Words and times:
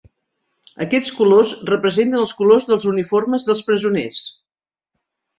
Aquests 0.85 1.09
colors 1.17 1.51
representen 1.69 2.19
els 2.21 2.33
colors 2.39 2.65
dels 2.71 2.87
uniformes 2.93 3.45
dels 3.51 3.61
presoners. 3.69 4.23